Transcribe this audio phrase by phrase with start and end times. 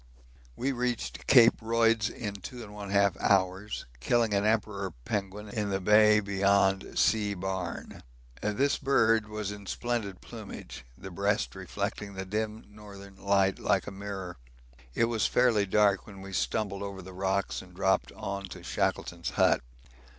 [0.55, 6.19] We reached Cape Royds in 2 1/2 hours, killing an Emperor penguin in the bay
[6.19, 7.35] beyond C.
[7.35, 8.01] Barne.
[8.41, 13.91] This bird was in splendid plumage, the breast reflecting the dim northern light like a
[13.91, 14.37] mirror.
[14.95, 19.29] It was fairly dark when we stumbled over the rocks and dropped on to Shackleton's
[19.29, 19.61] Hut.